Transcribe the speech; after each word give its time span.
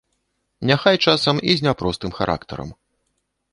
Няхай 0.69 0.97
часам 1.11 1.43
і 1.51 1.59
з 1.61 1.67
няпростым 1.69 2.11
характарам. 2.19 2.75